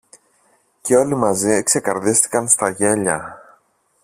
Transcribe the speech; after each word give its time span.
Και 0.81 0.95
όλοι 0.95 1.15
μαζί 1.15 1.63
ξεκαρδίστηκαν 1.63 2.47
στα 2.49 2.69
γέλια. 2.69 3.41